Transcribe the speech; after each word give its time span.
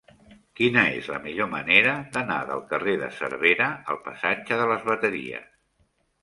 Quina 0.59 0.85
és 1.01 1.09
la 1.15 1.19
millor 1.25 1.49
manera 1.51 1.93
d'anar 2.15 2.37
del 2.53 2.63
carrer 2.71 2.95
de 3.03 3.11
Cervera 3.19 3.69
al 3.95 4.01
passatge 4.09 4.59
de 4.63 4.67
les 4.73 4.89
Bateries? 4.89 5.47